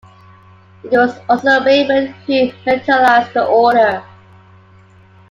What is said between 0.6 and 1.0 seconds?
It